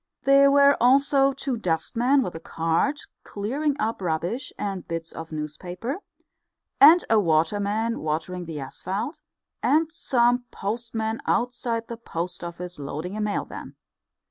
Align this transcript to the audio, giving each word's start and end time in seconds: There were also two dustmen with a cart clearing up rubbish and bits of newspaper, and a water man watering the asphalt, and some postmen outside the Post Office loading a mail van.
There 0.23 0.49
were 0.49 0.75
also 0.81 1.31
two 1.31 1.57
dustmen 1.57 2.23
with 2.23 2.33
a 2.33 2.39
cart 2.39 3.01
clearing 3.23 3.75
up 3.79 4.01
rubbish 4.01 4.51
and 4.57 4.87
bits 4.87 5.11
of 5.11 5.31
newspaper, 5.31 5.97
and 6.79 7.05
a 7.07 7.19
water 7.19 7.59
man 7.59 7.99
watering 7.99 8.45
the 8.45 8.59
asphalt, 8.61 9.21
and 9.61 9.91
some 9.91 10.45
postmen 10.49 11.21
outside 11.27 11.87
the 11.87 11.97
Post 11.97 12.43
Office 12.43 12.79
loading 12.79 13.15
a 13.15 13.21
mail 13.21 13.45
van. 13.45 13.75